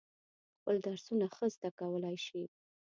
[0.57, 2.43] خپل درسونه ښه زده کولای شي.